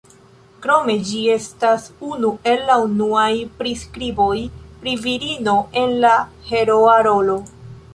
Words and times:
Krome 0.61 0.95
ĝi 1.09 1.19
estas 1.33 1.85
unu 2.07 2.33
el 2.53 2.65
la 2.71 2.79
unuaj 2.87 3.29
priskriboj 3.61 4.35
pri 4.83 4.97
virino 5.07 5.59
en 5.85 5.99
la 6.05 6.17
heroa 6.53 7.03
rolo. 7.13 7.43